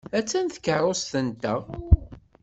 Attan 0.17 0.47
tkeṛṛust-nteɣ. 0.53 1.61